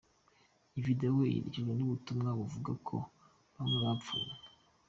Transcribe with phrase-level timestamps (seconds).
[0.71, 2.95] Iyo video iherekejwe n'ubutumwa buvuga ko
[3.53, 4.31] "bamwe bapfuye".